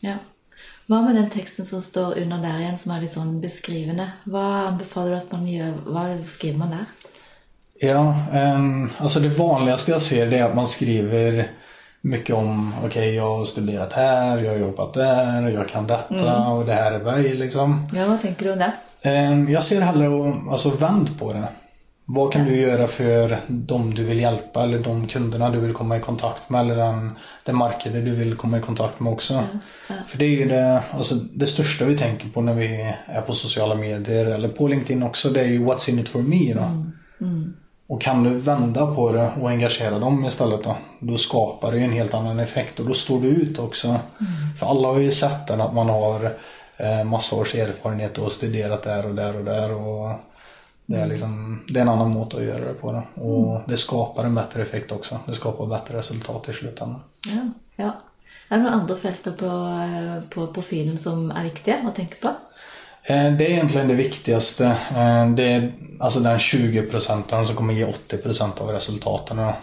[0.00, 0.14] Ja.
[0.86, 4.10] Hva med den teksten som står under der igjen, som er litt sånn beskrivende?
[4.28, 5.78] Hva anbefaler du at man gjør?
[5.88, 6.90] Hva skriver man der?
[7.80, 11.50] Ja, ehm, alltså det vanligaste jag ser det är att man skriver
[12.00, 16.66] mycket om, okej jag har studerat här, jag har jobbat där, jag kan detta och
[16.66, 17.88] det här är mig liksom.
[17.94, 18.72] Ja, hva tenker du om det?
[19.02, 21.48] Ehm, Jag ser hellre att alltså, vänd på det.
[22.06, 25.96] Vad kan du göra för de du vill hjälpa eller de kunderna du vill komma
[25.96, 27.10] i kontakt med eller den,
[27.44, 29.44] den marknaden du vill komma i kontakt med också.
[30.08, 33.32] För det är ju det, alltså, det största vi tänker på när vi är på
[33.32, 35.30] sociala medier eller på LinkedIn också.
[35.30, 36.86] Det är ju what's in it for me då.
[37.86, 40.76] Och kan du vända på det och engagera dem istället då.
[41.00, 43.96] Då skapar det en helt annan effekt och då står du ut också.
[44.58, 46.38] För alla har ju sett den att man har
[46.76, 49.72] eh, massa års erfarenhet och studerat där och där och där.
[49.72, 50.10] Och
[50.86, 52.92] det, är liksom, det är en annan måte att göra det på.
[52.92, 53.20] Det.
[53.20, 55.18] Och det skapar en bättre effekt också.
[55.26, 57.00] Det skapar bättre resultat i slutändan.
[57.26, 57.48] Ja.
[57.76, 57.92] ja.
[58.48, 59.50] Er det noen andre felter på,
[60.34, 62.34] på profilen som er viktige å tenke på?
[63.04, 64.66] Eh, Det är egentligen det viktigaste.
[64.90, 69.36] Eh, Det är alltså den 20 procenten som kommer ge 80 procent av resultaten.
[69.36, 69.54] då.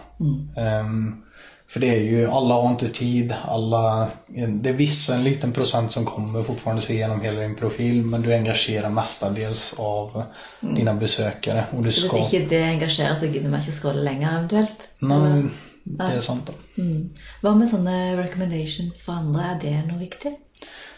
[1.72, 3.34] För det är ju, alla har inte tid.
[3.44, 4.08] Alla,
[4.48, 8.02] det är vissa, en liten procent som kommer fortfarande se igenom hela din profil.
[8.02, 10.24] Men du engagerar mestadels av
[10.60, 11.64] dina besökare.
[11.70, 14.88] Och du Så ska, hvis ikke det engasjerer, så gidder man ikke scrolle lenger eventuelt?
[14.98, 15.44] nej,
[15.84, 16.82] det är sånt då.
[16.82, 17.10] Mm.
[17.40, 19.42] Hva med sånne recommendations for andre?
[19.54, 20.36] Er det noe viktig?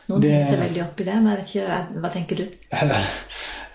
[0.06, 2.48] Noen Det- seg veldig i det, men jeg vet ikke, hva tenker du?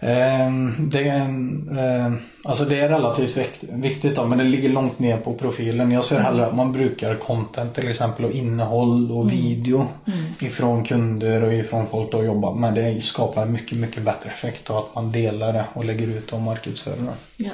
[0.02, 4.70] Ehm, det, är en, ehm, alltså det är relativt vikt, viktigt då, men det ligger
[4.70, 5.92] långt ner på profilen.
[5.92, 9.88] Jag ser hellre att man brukar content till exempel och innehåll och video
[10.40, 12.76] ifrån kunder och ifrån folk du har jobbat med.
[12.76, 16.36] Det skapar mycket, mycket bättre effekt och att man delar det och lägger ut det
[16.36, 17.44] och marknadsför det.
[17.46, 17.52] Ja.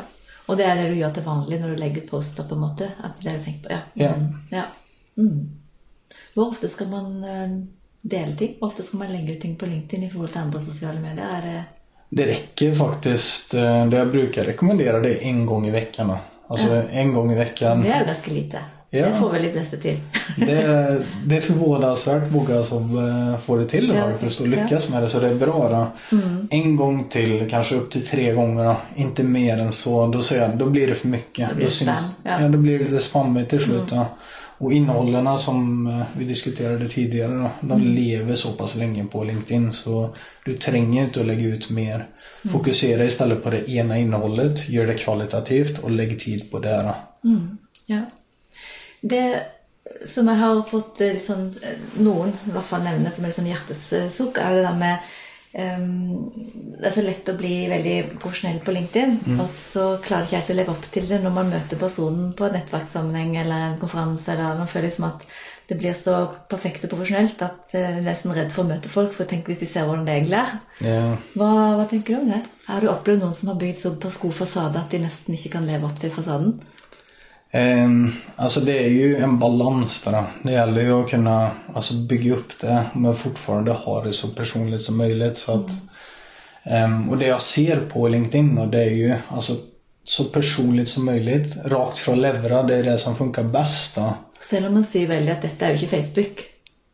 [0.48, 2.62] Og det er det du gjør til vanlig når du legger ut poster, på en
[2.62, 2.92] måte?
[3.04, 3.78] At det er det du tenker på?
[3.98, 4.12] Ja.
[4.14, 4.28] Mm.
[4.52, 4.64] ja.
[5.18, 5.50] Mm.
[6.36, 7.56] Hvor ofte skal man eh,
[8.10, 8.56] dele ting?
[8.60, 11.26] Hvor ofte skal man legge ut ting på LinkedIn i forhold til andre sosiale medier?
[11.38, 11.64] Er det
[12.10, 13.54] Det räcker faktiskt.
[13.54, 16.08] eh, Det jag brukar rekommendera det är en gång i veckan.
[16.08, 16.18] då.
[16.48, 17.82] Alltså en gång i veckan.
[17.82, 18.58] Det jo ganske lite.
[18.90, 19.06] Ja.
[19.10, 19.98] Det får vel de fleste til.
[20.38, 25.04] Det, det är förvånansvärt många som eh, får det till Ja, faktiskt och lyckas med
[25.04, 25.70] det så det är bra.
[25.70, 26.16] Då.
[26.18, 26.48] Mm.
[26.52, 28.64] En gång till, kanske upp till tre gånger.
[28.64, 28.76] Då.
[28.96, 30.08] Inte mer än så.
[30.08, 31.50] Då, jag, då blir det för mycket.
[31.50, 32.42] Då blir det spam, ja.
[32.42, 32.48] ja.
[32.48, 33.90] då blir det lite spammigt till slut.
[33.90, 34.06] Då.
[34.58, 37.96] Och innehållen som eh, vi diskuterade tidigare, då, de Mm.
[37.96, 40.16] lever så pass länge på LinkedIn så
[40.46, 41.96] du tränger inte att lägga ut mer.
[41.96, 42.54] Mm.
[42.54, 46.82] Fokusera istället på det ena innehållet, gör det kvalitativt och lägg tid på det.
[46.82, 46.96] Då.
[47.86, 48.02] Ja.
[49.02, 49.42] Det
[50.06, 53.50] som jeg har fått eh, sånn, eh, noen i hvert fall nevne som er sånn
[53.52, 54.98] hjertesukk, er det der med
[55.56, 56.30] ehm,
[56.76, 60.54] Det er så lett å bli veldig profesjonell på LinkedIn, og så klarer ikke helt
[60.54, 64.28] å leve opp til det når man møter personen på et nettverkssammenheng eller en konferanse.
[64.34, 65.24] eller Man føler liksom at
[65.68, 66.18] det blir så
[66.50, 69.16] perfekt og profesjonelt at eh, jeg er nesten redd for å møte folk.
[69.16, 70.54] For tenk hvis de ser hvordan det egentlig er.
[70.86, 71.02] Ja.
[71.34, 72.44] Hva, hva tenker du om det?
[72.68, 75.66] Har du opplevd noen som har bygd såpass god fasade at de nesten ikke kan
[75.66, 76.54] leve opp til fasaden?
[77.56, 80.24] Ehm, alltså det är ju en balans där.
[80.44, 84.82] Det gäller ju att kunna alltså bygga upp det men fortfarande ha det så personligt
[84.82, 85.38] som möjligt.
[85.38, 85.72] Så att,
[86.64, 89.56] ehm, och det jag ser på LinkedIn och det är ju alltså
[90.04, 91.56] så personligt som möjligt.
[91.66, 93.96] Rakt från levra, det är det som funkar bäst.
[93.96, 94.14] Då.
[94.50, 96.44] Selv om man sier veldig at dette er jo ikke Facebook,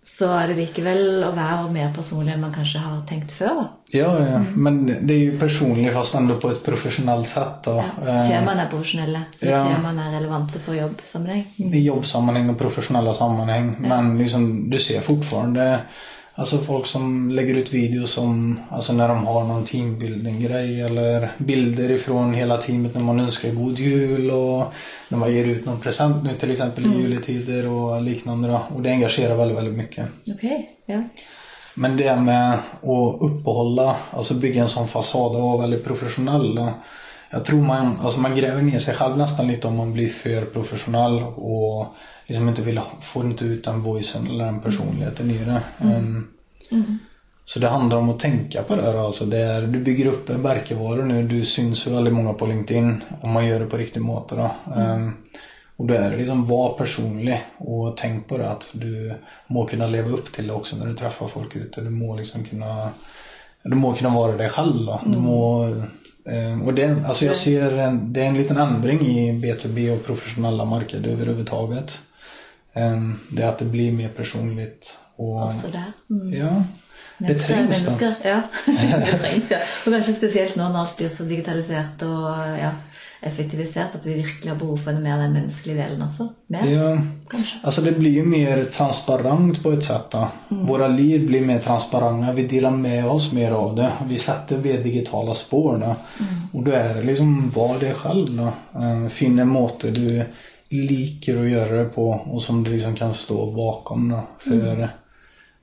[0.04, 3.60] så er det likevel å være mer personlig enn man kanskje har tenkt før.
[3.94, 4.40] Ja, ja.
[4.56, 7.64] men det är ju personligt fast ändå på ett professionellt sätt.
[7.64, 7.84] Då.
[8.06, 8.16] Ja.
[8.28, 9.22] Temaene er profesjonelle.
[9.40, 9.60] Ja.
[9.68, 11.46] Temaene er relevante for jobbsammenheng.
[11.58, 13.76] i jobbsammanhang och professionella sammanhang.
[13.80, 15.80] Men liksom, du ser fortfarande
[16.42, 21.92] alltså folk som lägger ut videos som alltså när de har någon teambuilding-grej eller bilder
[21.92, 24.74] ifrån hela teamet när man önskar god jul och
[25.10, 28.48] när man ger ut någon present nu till exempel i juletider och liknande.
[28.48, 28.62] Då.
[28.76, 30.06] Och det engagerar väldigt, väldigt mycket.
[30.28, 30.44] Ok,
[30.86, 31.04] ja.
[31.74, 36.68] Men det med att uppehålla, alltså bygga en sån fasad och vara väldigt professionell.
[37.30, 40.46] Jag tror man, alltså man gräver ner sig själv nästan lite om man blir för
[40.46, 41.88] professionell och
[42.32, 45.62] liksom inte vill, får inte ut den voicen eller den personligheten i det.
[45.80, 46.28] Ehm,
[47.46, 49.06] Så det handlar om att tänka på det här.
[49.06, 52.46] Alltså det är, du bygger upp en märkevara nu, du syns ju väldigt många på
[52.46, 54.36] LinkedIn om man gör det på riktig måte.
[54.36, 54.52] Då.
[54.82, 55.14] Ehm,
[55.78, 59.14] och då är det liksom, var personlig och tänk på det att du
[59.48, 61.82] må kunna leva upp till det också när du träffar folk ute.
[61.82, 62.90] Du må liksom kunna,
[63.64, 64.86] du må kunna vara dig själv.
[64.86, 65.02] Då.
[65.06, 65.66] Du må,
[66.26, 70.06] eh, och det, alltså jag ser en, det är en liten ändring i B2B och
[70.06, 72.00] professionella marknader överhuvudtaget.
[72.74, 75.00] Ehm, Det är att det blir mer personligt.
[75.16, 75.92] Och, Også der.
[76.10, 76.34] Mm.
[76.34, 76.64] ja,
[77.18, 78.12] det trengs mennesker.
[78.24, 78.42] Ja.
[79.12, 79.58] det trengs, ja.
[79.86, 82.72] Og kanskje spesielt nå når alt blir så digitalisert og ja,
[83.22, 86.28] effektivisert, at vi virkelig har behov den mer den menneskelige delen også.
[86.48, 86.98] Mer, Ja,
[87.30, 87.60] kanskje.
[87.64, 90.10] alltså det blir ju mer transparent på ett sätt.
[90.12, 90.28] Då.
[90.50, 92.32] Våra liv blir mer transparenta.
[92.34, 93.92] Vi delar med oss mer av det.
[94.08, 95.78] Vi sätter mer digitala spår.
[95.78, 95.96] Då.
[96.54, 98.28] Och då är det liksom, var det själv.
[98.38, 98.44] Då.
[98.80, 100.24] Eh, Finn en måte du
[100.72, 104.10] liker att göra det på och som du liksom kan stå bakom.
[104.10, 104.22] Då.
[104.40, 104.90] För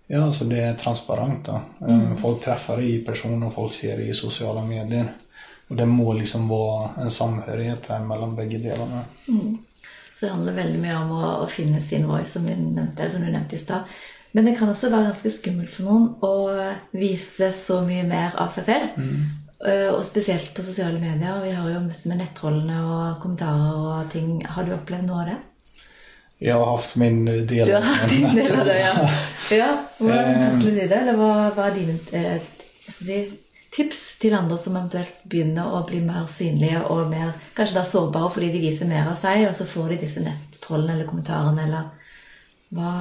[0.07, 1.45] ja, alltså det är transparent.
[1.45, 1.61] Då.
[1.89, 5.05] Eh, Folk träffar dig i person och folk ser dig i sociala medier.
[5.69, 9.01] Och det må liksom vara en samhörighet här mellan bägge delarna.
[10.21, 13.57] Så det handler veldig mye om å finne sin voice, som, eller som du nevnte
[13.57, 13.81] i stad.
[14.33, 16.33] Men det kan også være ganske skummelt for noen å
[16.91, 18.99] vise så mye mer av seg selv.
[18.99, 21.41] Eh, Og spesielt på sosiale medier.
[21.43, 24.45] Vi har jo om dette med nettrollene og kommentarer og ting.
[24.47, 25.39] Har du opplevd noe av det?
[26.39, 29.09] Jag har haft min del Du har hatt din del av det, ja.
[29.59, 29.71] ja.
[29.99, 30.45] Hvordan Eh.
[30.53, 30.99] takler de det?
[31.01, 33.33] Eller hva, hva er dine eh,
[33.75, 38.31] tips til andre som eventuelt begynner å bli mer synlige og mer, kanskje da sårbare
[38.31, 41.91] fordi de viser mer av seg, og så får de disse nettrollene eller kommentarene, eller
[42.71, 42.95] hva,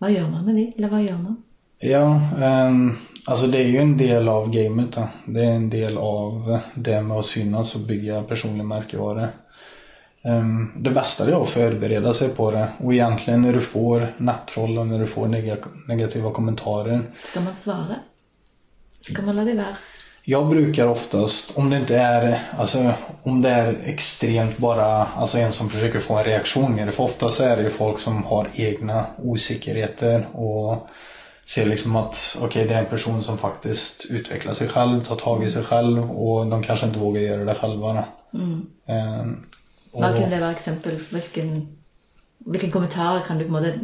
[0.00, 0.66] hva gjør man med de?
[0.78, 1.36] Eller hva gjør man?
[1.84, 2.02] Ja,
[2.40, 4.92] ehm, alltså det är ju en del av gamet.
[4.92, 5.08] Då.
[5.24, 9.28] Det är en del av det med att synas och bygga personlig märkevara.
[10.24, 14.78] Ehm, det bästa är att förbereda sig på det och egentligen när du får nettroll
[14.78, 17.00] och när du får neg- negativa kommentarer.
[17.24, 17.96] Skal man svare?
[19.00, 19.76] Skal man la de være?
[20.24, 25.52] Jag brukar oftast, om det inte är, alltså om det är extremt bara, alltså en
[25.52, 26.92] som försöker få en reaktion i det.
[26.92, 30.88] För oftast är det ju folk som har egna osäkerheter och
[31.50, 35.16] ser liksom att okej okay, det är en person som faktiskt utvecklar sig själv, tar
[35.16, 38.04] tag i sig själv och de kanske inte vågar göra det själva.
[38.34, 38.66] Mm.
[39.20, 39.46] Um,
[39.92, 40.98] Vad kan det vara exempel?
[41.10, 41.78] Vilken,
[42.38, 43.74] vilken kommentar kan du på något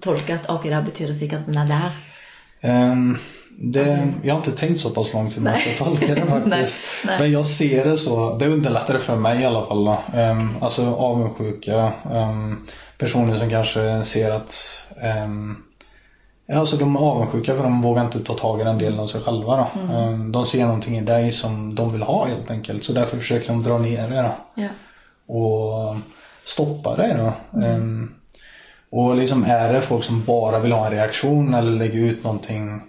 [0.00, 1.92] tolka att okej okay, det här betyder säkert att den är där?
[2.92, 3.18] Um,
[3.58, 6.50] det, jag har inte tänkt så pass långt hur man ska tolka det faktiskt.
[6.50, 7.18] nej, nej.
[7.18, 8.38] Men jag ser det så.
[8.38, 9.88] Det underlättar för mig i alla fall.
[10.14, 11.92] Um, alltså avundsjuka.
[12.12, 12.66] Um,
[12.98, 14.54] personer som kanske ser att
[15.26, 15.64] um,
[16.52, 19.20] alltså de är avundsjuka för de vågar inte ta tag i den delen av sig
[19.20, 19.56] själva.
[19.56, 19.80] Då.
[19.80, 20.32] Mm.
[20.32, 22.84] De ser någonting i dig som de vill ha helt enkelt.
[22.84, 24.32] Så därför försöker de dra ner det.
[24.54, 24.68] Ja.
[25.34, 25.96] Och
[26.44, 27.16] stoppa det.
[27.18, 27.58] Då.
[27.58, 28.14] Mm.
[28.90, 32.80] Och liksom är det folk som bara vill ha en reaktion eller lägger ut någonting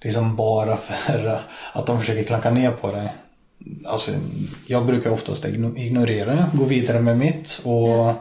[0.00, 1.40] liksom bara för
[1.72, 3.12] att de försöker klanka ner på dig.
[3.86, 4.12] Alltså,
[4.66, 5.44] jag brukar oftast
[5.76, 8.14] ignorera det, gå vidare med mitt och ja.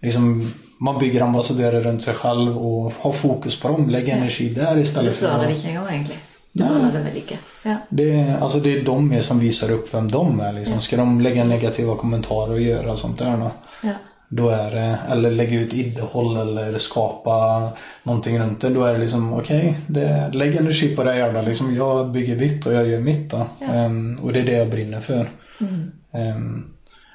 [0.00, 4.14] liksom man bygger ambassadörer runt sig själv och har fokus på dem, lägger ja.
[4.14, 5.20] energi där istället.
[5.20, 6.20] Du inte en gång egentligen.
[6.52, 7.34] Du håller väl lika.
[7.62, 7.76] Ja.
[7.88, 10.52] Det, alltså det är de som visar upp vem de är.
[10.52, 10.80] Liksom.
[10.80, 13.50] Ska de lägga negativa kommentarer och göra sånt där då?
[13.82, 13.92] Ja.
[14.28, 17.68] Då är det, eller lägga ut innehåll eller skapa
[18.02, 18.68] någonting runt det.
[18.68, 21.74] Då är det liksom okej, okay, lägg energi på det jävla liksom.
[21.74, 23.46] Jag bygger mitt och jag gör mitt då.
[23.58, 23.84] Ja.
[23.84, 25.30] Um, och det är det jag brinner för.
[25.60, 25.92] Mm.
[26.36, 26.72] Um,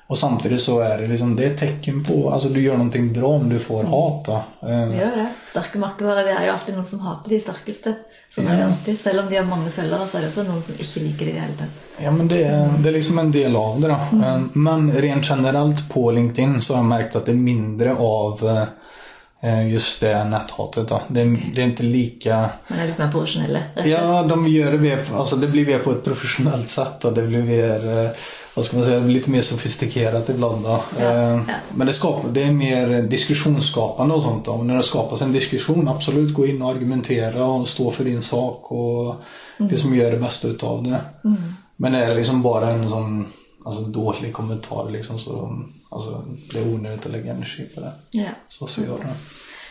[0.08, 3.14] och samtidigt så är det liksom, det är ett tecken på, alltså du gör någonting
[3.14, 3.92] bra om du får mm.
[3.92, 4.44] hata.
[4.60, 5.30] Um, det gör det.
[5.50, 7.94] Starka marknader, det är ju alltid någon som hatar de starkaste.
[8.36, 9.00] Sånn er det alltid.
[9.00, 11.32] Selv om de har mange følgere, så er det også noen som ikke liker det
[11.32, 11.84] i det hele tatt.
[12.04, 13.88] Ja, men det är, det är liksom en del av det.
[13.88, 14.18] Då.
[14.18, 14.50] Mm.
[14.54, 18.66] Men rent generellt på LinkedIn så har jag märkt att det är mindre av
[19.42, 20.88] eh, just det näthatet.
[20.88, 21.02] Då.
[21.08, 21.52] Det, okay.
[21.56, 22.50] det är inte lika...
[22.68, 23.60] Man är lite mer professionella?
[23.86, 27.06] Ja, de gör det alltså det blir mer på ett professionellt sätt.
[27.06, 28.10] Och det blir mer eh,
[28.56, 30.64] vad ska man säga, lite mer sofistikerat ibland.
[30.64, 30.84] Då.
[31.00, 31.56] Ja, eh, ja.
[31.76, 34.46] Men det, skapar, det är mer diskussionsskapande och sånt.
[34.46, 34.58] Då.
[34.58, 38.72] När det skapas en diskussion, absolut gå in och argumentera och stå för din sak
[38.72, 39.16] och
[39.58, 39.72] mm.
[39.72, 41.02] det som gör det bästa utav det.
[41.24, 41.54] Mm.
[41.76, 43.26] Men är det liksom bara en sån
[43.66, 47.92] alltså, dålig kommentar liksom, så alltså, det är onödigt att lägga energi på det.
[48.12, 48.30] Ja.
[48.48, 49.16] Så ser jag det.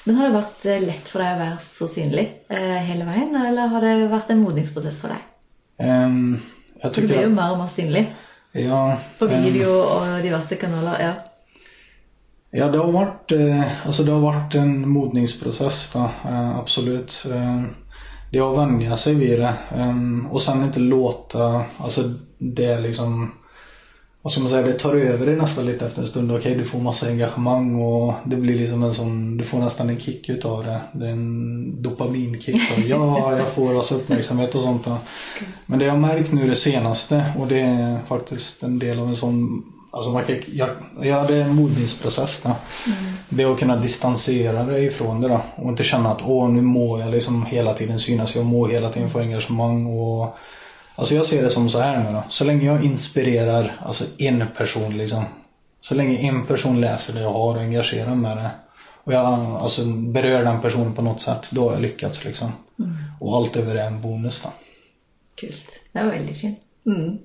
[0.04, 3.36] Men har det varit eh, lätt för dig att vara så synlig eh, hela vägen
[3.36, 5.18] eller har det varit en modningsprocess för dig?
[5.88, 6.40] Um,
[6.80, 8.14] jag tycker du blir ju mer och mer synlig.
[8.56, 11.12] Ja, På video och diverse kanaler, ja.
[12.50, 17.26] Ja, det har varit, eh, alltså det har varit en modningsprocess då, eh, absolut.
[17.32, 17.62] Eh,
[18.30, 19.54] det är att vänja sig vid det
[20.30, 23.30] och sen inte låta, alltså det liksom
[24.24, 26.30] vad ska man säga, det tar över dig nästan lite efter en stund.
[26.30, 29.90] Okej, okay, du får massa engagemang och det blir liksom en sån, du får nästan
[29.90, 30.80] en kick utav det.
[30.92, 32.62] Det är en dopaminkick.
[32.76, 32.82] Då.
[32.86, 34.88] Ja, jag får alltså uppmärksamhet och sånt.
[35.66, 39.08] Men det jag har märkt nu det senaste och det är faktiskt en del av
[39.08, 40.68] en sån Alltså man kan, ja,
[41.00, 42.40] ja, det är en mogningsprocess.
[42.42, 42.48] Då.
[42.48, 43.12] Mm.
[43.28, 45.40] Det är att kunna distansera dig ifrån det då.
[45.56, 48.36] Och inte känna att åh, nu må jag liksom hela tiden synas.
[48.36, 49.86] Jag må hela tiden få engagemang.
[49.86, 50.36] Och
[50.96, 52.22] Alltså jag ser det som så här nu då.
[52.28, 55.24] Så länge jag inspirerar alltså en person liksom.
[55.80, 58.50] Så länge en person läser det jag har och engagerar med det.
[59.04, 61.50] Och jag alltså, berör den personen på något sätt.
[61.52, 62.52] Då har jag lyckats liksom.
[62.78, 62.96] Mm.
[63.20, 64.52] Och allt över är en bonus då.
[65.34, 65.54] Kul.
[65.92, 66.58] Det var väldigt fint.
[66.86, 67.18] Mm.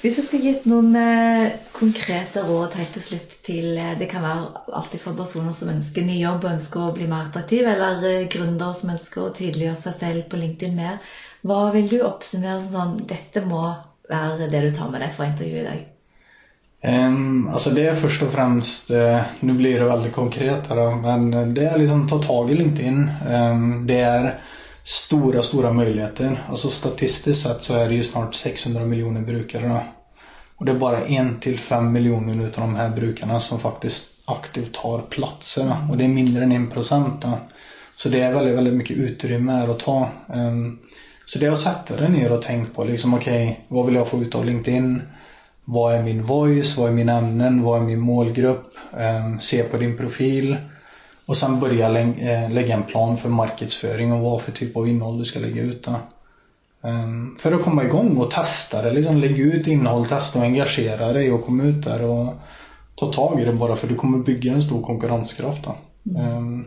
[0.00, 4.22] Hvis du skulle gitt noen eh, konkrete råd helt til slutt til eh, Det kan
[4.22, 8.04] være alltid fra personer som ønsker ny jobb og ønsker å bli mer attraktiv, eller
[8.06, 11.00] eh, gründere som ønsker å tydeliggjøre seg selv på LinkedIn mer.
[11.46, 13.62] Hva vil du oppsummere som sånn Dette må
[14.10, 15.84] være det du tar med deg fra intervjuet i dag?
[16.86, 20.76] Um, alltså det är först och främst, uh, eh, nu blir det väldigt konkret här
[20.76, 23.10] då, men eh, det är liksom ta tag i LinkedIn.
[23.28, 24.38] Um, det är
[24.84, 26.44] stora, stora möjligheter.
[26.48, 29.80] Alltså statistiskt sett så är det ju snart 600 miljoner brukare då.
[30.56, 34.74] Och det är bara 1 till 5 miljoner utav de här brukarna som faktiskt aktivt
[34.74, 35.76] tar platser.
[35.90, 37.24] Och det är mindre än 1 procent.
[37.96, 40.08] Så det är väldigt, väldigt mycket utrymme här att ta.
[40.34, 40.78] Um,
[41.26, 44.08] så det har satt det ner och tänkt på liksom okej, okay, vad vill jag
[44.08, 45.02] få ut av LinkedIn?
[45.64, 46.76] Vad är min voice?
[46.76, 47.62] Vad är mina ämnen?
[47.62, 48.74] Vad är min målgrupp?
[48.92, 50.56] Um, se på din profil.
[51.26, 54.88] Och sen börja lä äh, lägga en plan för marknadsföring och vad för typ av
[54.88, 55.88] innehåll du ska lägga ut.
[56.80, 58.92] Um, för att komma igång och testa det.
[58.92, 62.34] Liksom, lägg ut innehåll, testa och engagera dig och komma ut där och
[62.94, 65.66] ta tag i det bara för du kommer bygga en stor konkurrenskraft.
[66.10, 66.36] Mm.
[66.36, 66.66] Um,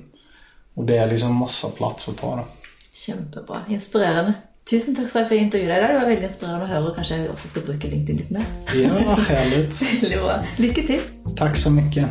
[0.74, 2.36] och det är liksom massa plats att ta.
[2.36, 2.44] Då.
[3.08, 4.34] Jättebra, inspirerande.
[4.70, 5.88] Tusen tack för att jag fick intervjua dig.
[5.88, 8.46] Det var väldigt inspirerande att höra och kanske jag också ska bruka LinkedIn lite mer.
[8.76, 9.82] Ja, härligt.
[10.58, 11.00] Lycka till.
[11.38, 12.06] Tack så mycket.